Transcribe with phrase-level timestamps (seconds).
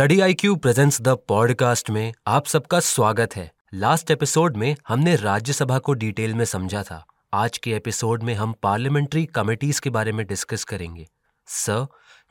[0.00, 5.16] Study I Q presents the podcast में आप सबका स्वागत है। लास्ट एपिसोड में हमने
[5.16, 10.12] राज्यसभा को डिटेल में समझा था। आज के एपिसोड में हम पार्लियामेंट्री कमिटीज के बारे
[10.12, 11.06] में डिस्कस करेंगे।
[11.46, 11.86] सर,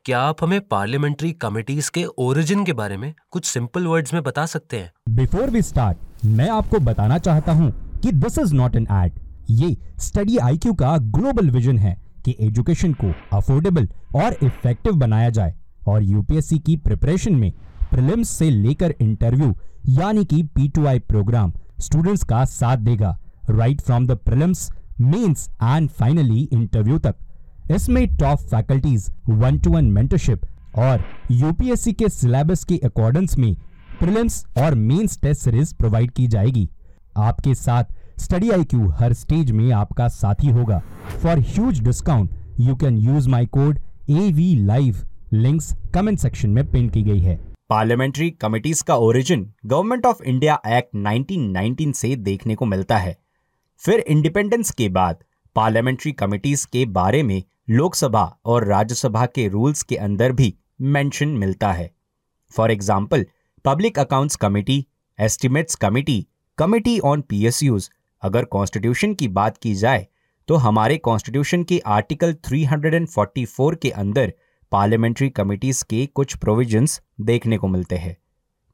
[0.06, 4.46] क्या आप हमें पार्लियामेंट्री कमिटीज के ओरिजिन के बारे में कुछ सिंपल वर्ड्स में बता
[4.46, 4.92] सकते हैं?
[5.10, 9.76] बिफोर वी स्टार्ट मैं आपको बताना चाहता हूँ कि this is not an ad ये
[10.00, 15.56] स्टडी आईक्यू का ग्लोबल विजन है कि एजुकेशन को अफोर्डेबल और इफ़ेक्टिव बनाया जाए।
[15.88, 17.52] और यूपीएससी की प्रिपरेशन में
[17.92, 19.56] प्रिलिम्स से लेकर इंटरव्यू
[19.90, 23.18] यानी कि पी प्रोग्राम स्टूडेंट्स का साथ देगा।
[23.50, 24.70] Right from the prelims
[25.02, 27.16] mains and finally interview तक।
[27.72, 30.42] इसमें top faculties one to one mentorship
[30.78, 33.56] और यूपीएससी के सिलेबस के अकॉर्डेंस में
[34.00, 36.68] प्रिलिम्स और मेंस टेस्ट सीरीज़ प्रोवाइड की जाएगी।
[37.18, 37.84] आपके साथ
[38.20, 40.82] स्टडी आईक्यू हर स्टेज में आपका साथी होगा।
[41.22, 44.98] For huge discount you can use my code A V live
[45.34, 47.36] links comment section में पिन की गई है।
[47.70, 53.16] पार्लियामेंट्री कमिटीज का origin government of India act 1919 से देखने को मिलता है।
[53.82, 55.24] फिर इंडिपेंडेंस के बाद
[55.56, 61.72] पार्लियामेंट्री कमिटीज के बारे में लोकसभा और राज्यसभा के रूल्स के अंदर भी मेंशन मिलता
[61.72, 61.90] है।
[62.52, 63.26] For example
[63.66, 64.86] public accounts committee
[65.20, 66.26] estimates committee
[66.58, 67.90] committee on PSUs
[68.24, 70.08] अगर कॉन्स्टिट्यूशन की बात की जाए
[70.50, 74.34] तो हमारे कॉन्स्टिट्यूशन के आर्टिकल 344 के अंदर
[74.72, 78.16] पार्लियामेंट्री कमिटीज के कुछ प्रोविजंस देखने को मिलते हैं।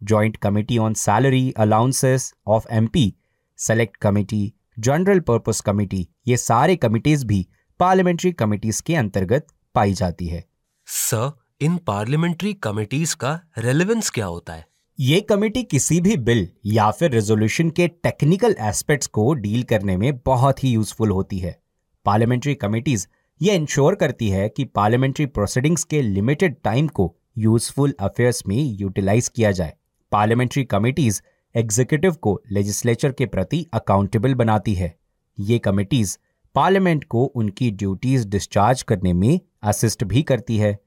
[0.02, 3.14] Joint committee on salary allowances of MP
[3.60, 7.48] select committee general purpose committee ये सारे कमिटीज भी
[7.80, 10.44] पार्लियामेंट्री कमिटीज के अंतर्गत पाई जाती है।
[10.88, 14.66] सर इन पार्लियामेंट्री कमिटीज का रेलेवेंस क्या होता है?
[15.00, 20.18] ये कमेटी किसी भी बिल या फिर रेजोल्यूशन के टेक्निकल एस्पेक्ट्स को डील करने में
[20.18, 21.60] बहुत ही यूजफुल होती है।
[22.06, 23.08] पार्लियामेंट्री कमिटीज
[23.42, 29.28] ये इंश्योर करती है कि पार्लियामेंट्री प्रोसीडिंग्स के लिमिटेड टाइम को यूजफुल अफेयर्स में यूटिलाइज
[29.28, 29.74] किया जाए।
[30.12, 31.22] पार्लियामेंट्री कमिटीज
[31.56, 34.94] एग्जीक्यूटिव को लेजिस्लेचर के प्रति अकाउंटेबल बनाती है।
[35.38, 36.18] ये कमिटीज
[36.56, 40.78] पार्लियामेंट को उनकी ड्यूटीज़ डिस्चार्ज करने में असिस्ट भी करती है।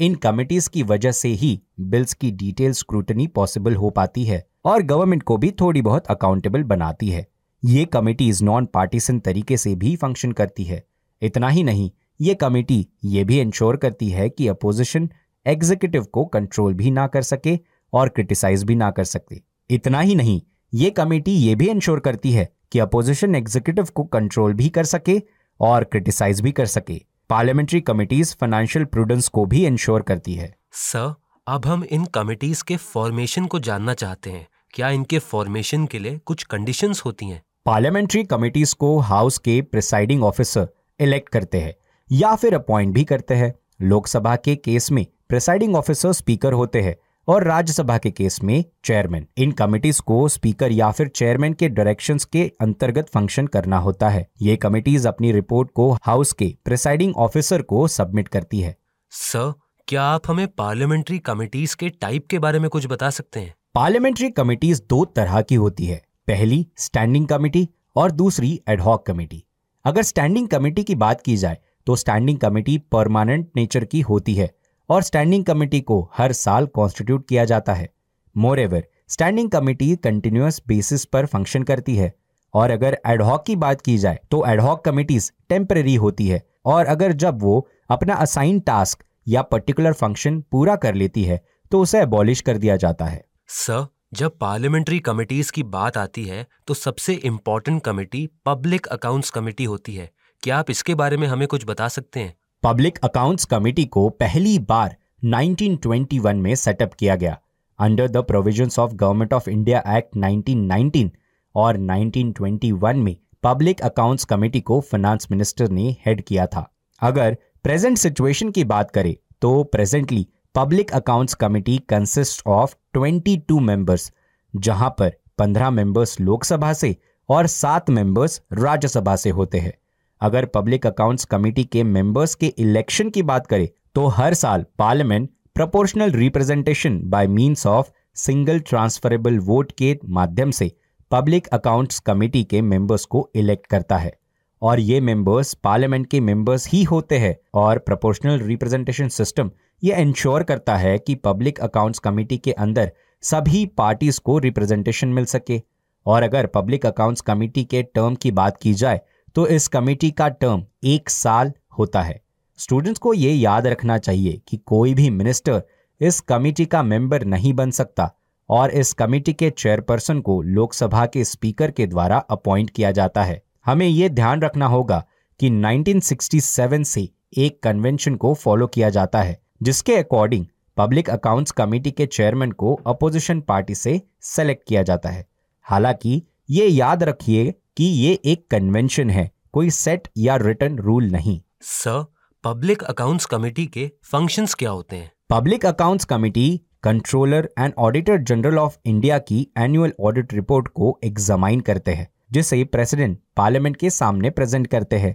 [0.00, 4.82] इन कमिटीज की वजह से ही बिल्स की डिटेल स्क्रूटनी पॉसिबल हो पाती है और
[4.82, 7.26] गवर्नमेंट को भी थोड़ी बहुत अकाउंटेबल बनाती है।
[7.62, 10.84] ये कमिटीज नॉन पार्टीसन तरीके से भी फ़ंक्शन करती है।
[11.22, 15.08] इतना ही नहीं ये कमेटी ये भी इंश्योर करती है कि अपोजिशन
[15.46, 17.58] एग्जीक्यूटिव को कंट्रोल भी ना कर सके
[17.92, 20.40] और क्रिटिसाइज भी ना कर सके। इतना ही नहीं
[20.72, 25.20] ये कमेटी ये भी इंश्योर करती है कि अपोजिशन एग्जीक्यूटिव को कंट्रोल भी कर सके
[25.60, 27.00] और क्रिटिसाइज भी कर सके।
[27.30, 31.14] पार्लियामेंट्री कमिटीज फाइनेंशियल प्रूडेंस को भी इंश्योर करती है। सर
[31.46, 36.18] अब हम इन कमिटीज के फॉर्मेशन को जानना चाहते हैं। क्या इनके फॉर्मेशन के लिए
[36.18, 37.42] कुछ कंडीशंस होती हैं?
[37.66, 40.68] पार्लियामेंट्री कमिटीज को हाउस के प्रिसाइडिंग ऑफिसर
[41.00, 41.74] इलेक्ट करते हैं
[42.10, 43.52] या फिर अपॉइंट भी करते हैं।
[43.82, 46.96] लोकसभा के केस में प्रिसाइडिंग ऑफिसर स्पीकर होते हैं
[47.28, 52.24] और राज्यसभा के केस में चेयरमैन इन कमिटीज को स्पीकर या फिर चेयरमैन के डायरेक्शंस
[52.24, 57.62] के अंतर्गत फ़ंक्शन करना होता है। ये कमिटीज अपनी रिपोर्ट को हाउस के प्रिसाइडिंग ऑफिसर
[57.62, 58.76] को सबमिट करती है।
[59.10, 59.52] सर
[59.88, 63.54] क्या आप हमें पार्लियामेंट्री कमिटीज के टाइप के बारे में कुछ बता सकते हैं?
[63.74, 69.44] पार्लियामेंट्री कमिटीज दो तरह की होती है। पहली स्टैंडिंग कमिटी और दूसरी एडहॉक कमेटी
[69.84, 74.50] अगर स्टैंडिंग कमेटी की बात की जाए तो स्टैंडिंग कमेटी परमानेंट नेचर की होती है
[74.88, 77.88] और स्टैंडिंग कमेटी को हर साल कॉन्स्टिट्यूट किया जाता है।
[78.60, 82.12] Moreover standing committee continuous basis पर फ़ंक्शन करती है
[82.54, 87.12] और अगर एडहॉक की बात की जाए तो एडहॉक कमिटीज टेम्पररी होती है और अगर
[87.14, 91.42] जब वो अपना असाइन टास्क या पर्टिकुलर फ़ंक्शन पूरा कर लेती है
[91.72, 96.46] तो उसे एबॉलिश कर दिया जाता है। सर जब पार्लियामेंट्री कमिटीज की बात आती है
[96.66, 100.10] तो सबसे important committee public accounts committee होती है।
[100.42, 102.34] क्या आप इसके बारे में हमें कुछ बता सकते हैं?
[102.62, 107.38] पब्लिक अकाउंट्स कमेटी को पहली बार 1921 में सेटअप किया गया
[107.78, 111.10] under the provisions of government of India act 1919
[111.54, 116.68] और 1921 में पब्लिक अकाउंट्स कमेटी को फाइनेंस मिनिस्टर ने हेड किया था।
[117.02, 124.10] अगर प्रेजेंट सिचुएशन की बात करें तो presently public accounts committee consist of 22 members
[124.54, 126.96] जहाँ पर 15 मेंबर्स लोकसभा से
[127.28, 129.72] और सात मेंबर्स राज्यसभा से होते हैं।
[130.20, 135.30] अगर पब्लिक अकाउंट्स कमेटी के मेंबर्स के इलेक्शन की बात करें तो हर साल parliament
[135.54, 140.72] proportional representation by means of single transferable vote के माध्यम से
[141.10, 144.12] पब्लिक अकाउंट्स कमेटी के मेंबर्स को इलेक्ट करता है।
[144.62, 149.50] और ये मेंबर्स पार्लियामेंट के मेंबर्स ही होते हैं और प्रोपोर्शनल रिप्रेजेंटेशन सिस्टम
[149.82, 152.92] ये इंश्योर करता है कि पब्लिक अकाउंट्स कमेटी के अंदर
[153.22, 155.60] सभी पार्टीज़ को रिप्रेजेंटेशन मिल सके।
[156.06, 159.00] और अगर पब्लिक अकाउंट्स कमेटी के टर्म की बात की जाए
[159.36, 162.20] तो इस कमेटी का टर्म एक साल होता है।
[162.58, 165.62] स्टूडेंट्स को ये याद रखना चाहिए कि कोई भी मिनिस्टर
[166.00, 168.10] इस कमेटी का मेंबर नहीं बन सकता
[168.48, 173.42] और इस कमेटी के चेयरपर्सन को लोकसभा के स्पीकर के द्वारा अपॉइंट किया जाता है।
[173.66, 175.04] हमें यह ध्यान रखना होगा
[175.40, 177.08] कि 1967 से
[177.38, 180.46] एक कन्वेंशन को फॉलो किया जाता है जिसके अकॉर्डिंग
[180.76, 185.26] पब्लिक अकाउंट्स कमेटी के चेयरमैन को अपोजिशन पार्टी से सेलेक्ट किया जाता है।
[185.66, 191.40] हालाँकि ये याद रखिए कि ये एक कन्वेंशन है कोई सेट या रिटर्न रूल नहीं।
[191.62, 192.04] सर
[192.44, 195.10] पब्लिक अकाउंट्स कमेटी के फ़ंक्शंस क्या होते हैं?
[195.30, 201.60] Public accounts committee controller and auditor general of India की एनुअल ऑडिट रिपोर्ट को एग्जामाइन
[201.60, 205.14] करते हैं। जिसे प्रेसिडेंट पार्लियामेंट के सामने प्रेजेंट करते हैं।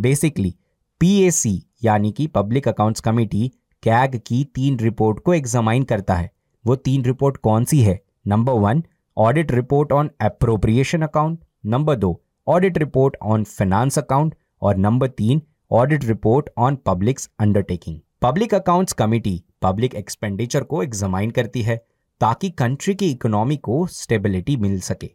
[0.00, 0.54] बेसिकली
[1.00, 3.48] पीएसी यानी कि पब्लिक अकाउंट्स कमेटी
[3.82, 6.30] कैग की तीन रिपोर्ट को एग्जामाइन करता है।
[6.64, 8.00] वो तीन रिपोर्ट कौन सी है?
[8.26, 8.82] Number one
[9.16, 15.42] audit report on appropriation account number दो audit report on finance account और नंबर तीन
[15.72, 21.76] audit report on public undertaking public accounts committee public expenditure को एग्जामाइन करती है,
[22.20, 25.10] ताकि कंट्री की इकोनॉमी को स्टेबिलिटी मिल सके।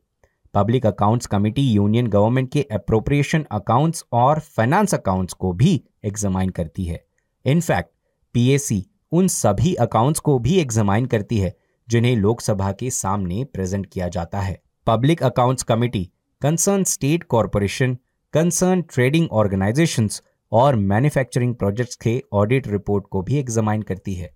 [0.54, 6.86] Public accounts committee union government के अप्रोप्रिएशन अकाउंट्स और फाइनेंस अकाउंट्स को भी एग्जामाइन करती
[6.86, 7.04] है।
[7.46, 7.92] इनफैक्ट
[8.36, 11.54] पीएसी उन सभी अकाउंट्स को भी एग्जामाइन करती है,
[11.88, 16.04] जिन्हें लोकसभा के सामने प्रेजेंट किया जाता है। Public accounts committee
[16.42, 17.98] concern state corporation
[18.34, 24.30] concern trading organisations और मैन्युफैक्चरिंग प्रोजेक्ट्स के ऑडिट रिपोर्ट को भी एग्जामाइन करती है।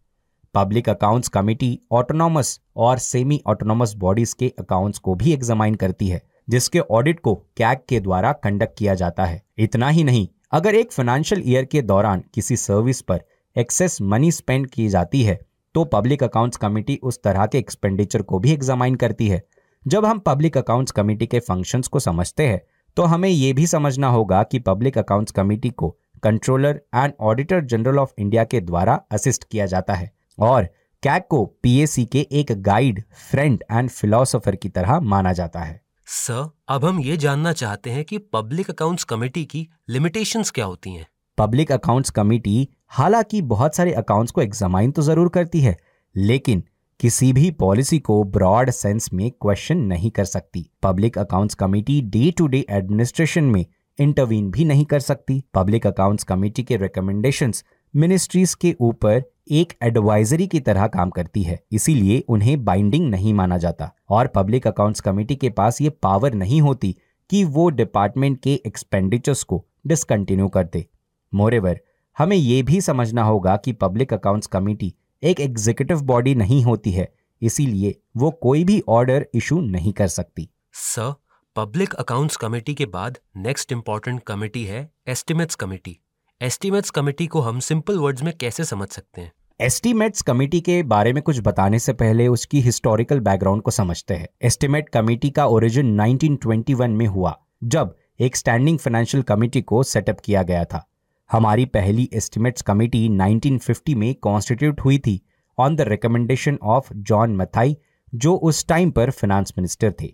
[0.53, 6.21] पब्लिक अकाउंट्स कमेटी ऑटोनॉमस और सेमी ऑटोनॉमस बॉडीज के अकाउंट्स को भी एग्जामाइन करती है,
[6.49, 10.91] जिसके ऑडिट को कैग के द्वारा कंडक्ट किया जाता है। इतना ही नहीं, अगर एक
[10.91, 13.23] फाइनेंशियल ईयर के दौरान किसी सर्विस पर
[13.55, 15.39] एक्सेस मनी स्पेंड की जाती है
[15.75, 19.43] तो पब्लिक अकाउंट्स कमेटी उस तरह के एक्सपेंडिचर को भी एग्जामाइन करती है।
[19.85, 22.61] जब हम पब्लिक अकाउंट्स कमेटी के फ़ंक्शंस को समझते हैं
[22.97, 25.89] तो हमें ये भी समझना होगा कि पब्लिक अकाउंट्स कमेटी को
[26.23, 30.67] controller and auditor general of India के द्वारा असिस्ट किया जाता है। और
[31.03, 36.49] कैग को पीएसी के एक गाइड फ्रेंड एंड फिलोसोफर की तरह माना जाता है। सर
[36.69, 41.07] अब हम ये जानना चाहते हैं कि पब्लिक अकाउंट्स कमेटी की लिमिटेशंस क्या होती हैं?
[41.37, 45.77] पब्लिक अकाउंट्स कमेटी हालाँकि बहुत सारे अकाउंट्स को एग्जामाइन तो ज़रूर करती है
[46.15, 46.63] लेकिन
[46.99, 52.29] किसी भी पॉलिसी को ब्रॉड सेंस में क्वेश्चन नहीं कर सकती। Public accounts committee day
[52.31, 53.65] to day administration में
[53.99, 60.45] इंटरवीन भी नहीं कर सकती। पब्लिक अकाउंट्स कमेटी के रिकमेंडेशंस मिनिस्ट्रीज के ऊपर एक एडवाइजरी
[60.47, 65.35] की तरह काम करती है। इसीलिए उन्हें बाइंडिंग नहीं माना जाता और पब्लिक अकाउंट्स कमेटी
[65.35, 66.95] के पास ये पावर नहीं होती
[67.29, 70.85] कि वो डिपार्टमेंट के एक्सपेंडिचर्स को डिसकंटिन्यू कर दे।
[71.33, 71.79] मोरेवर
[72.17, 74.93] हमें यह भी समझना होगा कि पब्लिक अकाउंट्स कमेटी
[75.23, 77.07] एक एग्जीक्यूटिव बॉडी नहीं होती है,
[77.41, 81.13] इसीलिए वो कोई भी ऑर्डर इशू नहीं कर सकती। सर
[81.55, 85.99] पब्लिक अकाउंट्स कमेटी के बाद नेक्स्ट इंपॉर्टेंट कमेटी है एस्टिमेट्स कमेटी
[86.43, 89.31] एस्टिमेट्स कमेटी को हम सिंपल वर्ड्स में कैसे समझ सकते हैं?
[89.61, 94.27] एस्टिमेट्स कमेटी के बारे में कुछ बताने से पहले उसकी हिस्टोरिकल बैकग्राउंड को समझते हैं।
[94.41, 100.43] एस्टिमेट कमेटी का ओरिजिन 1921 में हुआ, जब एक स्टैंडिंग फाइनेंशियल कमेटी को सेटअप किया
[100.43, 100.89] गया था।
[101.31, 105.21] हमारी पहली एस्टिमेट्स कमेटी 1950 में कॉन्स्टिट्यूट हुई थी
[105.57, 107.77] on the recommendation of John Mathai
[108.15, 110.13] जो उस टाइम पर फिनेंस मिनिस्टर थे।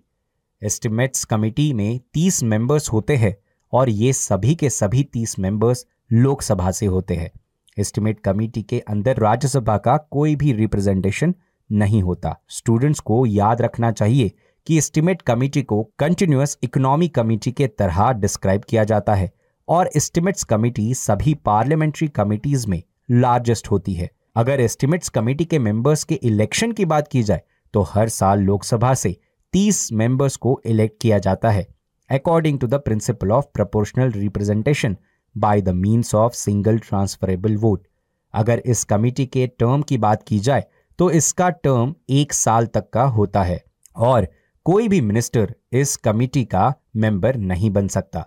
[0.63, 3.37] एस्टिमेट्स कमेटी में 30 मेंबर्स होते हैं,
[3.73, 7.29] और ये सभी के सभी 30 मेंबर्स लोकसभा से होते हैं।
[7.77, 11.33] एस्टिमेट कमेटी के अंदर राज्यसभा का कोई भी रिप्रेजेंटेशन
[11.69, 14.31] नहीं होता। स्टूडेंट्स को याद रखना चाहिए
[14.67, 19.31] कि एस्टिमेट कमेटी को कंटिन्यूस इकोनॉमी कमेटी के तरह डिस्क्राइब किया जाता है
[19.67, 22.81] और एस्टिमेट्स कमेटी सभी पार्लियामेंट्री कमेटीज में
[23.11, 27.41] लार्जेस्ट होती है। अगर एस्टिमेट्स कमेटी के मेंबर्स के इलेक्शन की बात की जाए
[27.73, 29.15] तो हर साल लोकसभा से
[29.53, 31.67] 30 मेंबर्स को इलेक्ट किया जाता है।
[32.09, 34.97] According to the principle of proportional representation
[35.37, 37.87] by the means of single transferable vote
[38.33, 40.63] अगर इस कमेटी के टर्म की बात की जाए
[40.99, 43.63] तो इसका टर्म एक साल तक का होता है
[43.95, 44.27] और
[44.65, 48.25] कोई भी मिनिस्टर इस कमेटी का मेंबर नहीं बन सकता।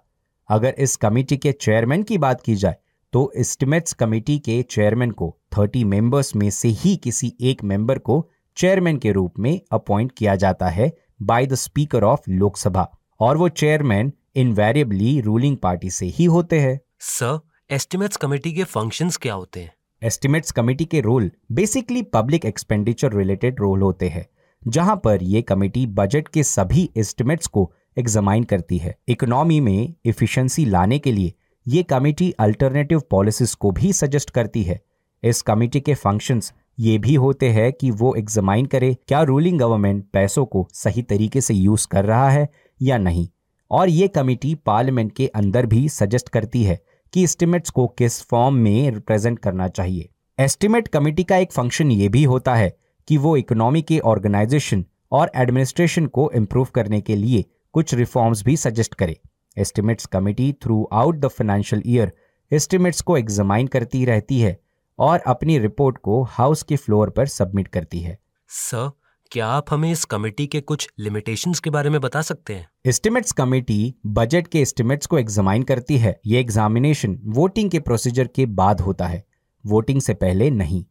[0.48, 2.76] अगर इस कमेटी के चेयरमैन की बात की जाए
[3.12, 8.28] तो एस्टिमेट्स कमेटी के चेयरमैन को 30 मेंबर्स में से ही किसी एक मेंबर को
[8.56, 10.92] चेयरमैन के रूप में अपॉइंट किया जाता है
[11.22, 12.88] by the speaker of Lok Sabha.
[13.20, 17.38] और वो चेयरमैन इनवेरिएबली रूलिंग पार्टी से ही होते हैं। सर
[17.70, 19.72] एस्टिमेट्स कमेटी के फ़ंक्शंस क्या होते हैं?
[20.02, 24.26] एस्टिमेट्स कमेटी के role basically public expenditure related role होते हैं,
[24.62, 30.64] जहाँ पर ये कमेटी बजट के सभी एस्टिमेट्स को एग्जामाइन करती है। इकोनॉमी में इफिशियंसी
[30.64, 31.32] लाने के लिए
[31.66, 34.80] ये कमेटी अल्टरनेटिव पॉलिसीज़ को भी सजेस्ट करती है।
[35.22, 40.06] इस कमेटी के फ़ंक्शंस ये भी होते हैं कि वो एग्जामाइन करे, क्या रूलिंग गवर्नमेंट
[40.12, 42.48] पैसों को सही तरीके से यूज़ कर रहा है
[42.80, 43.28] या नहीं।
[43.70, 46.80] और ये कमेटी पार्लियामेंट के अंदर भी सजेस्ट करती है
[47.12, 52.08] कि एस्टिमेट्स को किस फॉर्म में रिप्रेजेंट करना चाहिए। एस्टिमेट कमेटी का एक फ़ंक्शन ये
[52.08, 52.76] भी होता है
[53.08, 58.56] कि वो इकोनॉमी के ऑर्गेनाइजेशन और एडमिनिस्ट्रेशन को इम्प्रूव करने के लिए कुछ रिफॉर्म्स भी
[58.56, 59.20] सजेस्ट करे।
[59.56, 60.52] Estimates committee
[60.92, 62.12] throughout the financial year
[62.52, 64.58] estimates को एग्जामाइन करती रहती है
[64.98, 68.90] और अपनी रिपोर्ट को हाउस के फ्लोर पर सबमिट करती है। सर
[69.32, 72.68] क्या आप हमें इस कमेटी के कुछ लिमिटेशंस के बारे में बता सकते हैं?
[72.86, 78.46] एस्टिमेट्स कमेटी बजट के एस्टिमेट्स को एग्जामाइन करती है। ये एग्जामिनेशन वोटिंग के प्रोसीजर के
[78.46, 79.24] बाद होता है।
[79.66, 80.84] वोटिंग से पहले नहीं।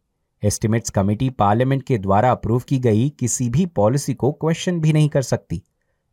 [0.44, 5.10] एस्टिमेट्स कमेटी पार्लियामेंट के द्वारा अप्रूव की गई किसी भी पॉलिसी को क्वेश्चन भी नहीं
[5.10, 5.64] कर सकती।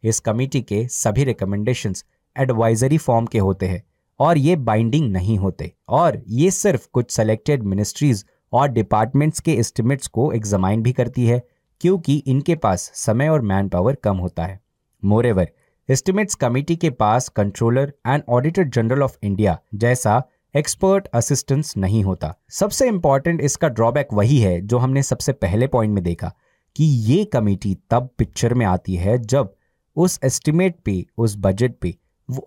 [0.04, 1.94] इस कमेटी के सभी रिकमेंडेशन
[2.38, 3.82] एडवाइजरी फॉर्म के होते हैं
[4.20, 10.06] और ये बाइंडिंग नहीं होते। और ये सिर्फ़ कुछ सेलेक्टेड मिनिस्ट्रीज और डिपार्टमेंट्स के एस्टिमेट्स
[10.06, 14.60] को एग्जामाइन भी करती है। क्योंकि इनके पास समय और मैन पावर कम होता है।
[15.02, 15.48] मोरेवर
[15.88, 20.22] एस्टिमेट्स कमेटी के पास controller and auditor general of India जैसा
[20.54, 25.94] एक्सपर्ट असिस्टेंस नहीं होता। सबसे इंपॉर्टेंट इसका ड्रॉबैक वही है जो हमने सबसे पहले पॉइंट
[25.94, 26.32] में देखा
[26.76, 29.54] कि ये कमेटी तब पिक्चर में आती है जब
[29.96, 31.94] उस एस्टिमेट पे, उस बजट पे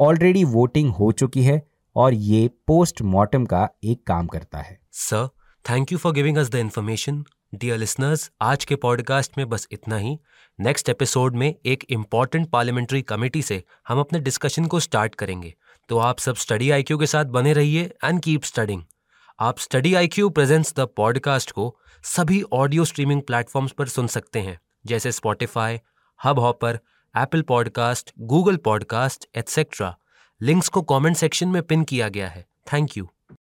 [0.02, 1.62] ऑलरेडी वोटिंग हो चुकी है
[1.96, 5.28] और ये पोस्ट मॉर्टम का एक काम करता है। Sir
[5.66, 7.24] thank you for giving us the information
[7.55, 10.17] dear listeners आज के पॉडकास्ट में बस इतना ही।
[10.60, 15.53] नेक्स्ट एपिसोड में एक इंपॉर्टेंट पार्लियामेंट्री कमेटी से हम अपने डिस्कशन को स्टार्ट करेंगे।
[15.89, 18.84] तो आप सब स्टडी आईक्यू के साथ बने रहिए एंड कीप स्टडिंग
[19.39, 24.60] आप study IQ presents the podcast को सभी ऑडियो स्ट्रीमिंग प्लेटफॉर्म्स पर सुन सकते हैं,
[24.86, 25.79] जैसे Spotify
[26.39, 26.79] Hubhopper
[27.15, 29.96] Apple podcast Google podcast etcetera
[30.41, 33.10] links को कमेंट सेक्शन में पिन किया गया है। Thank you